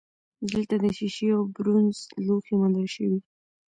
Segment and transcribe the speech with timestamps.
[0.51, 3.19] دلته د شیشې او برونزو لوښي موندل شوي